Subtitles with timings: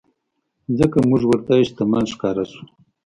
[0.77, 2.63] ځکه مونږ ورته شتمن ښکاره شوو.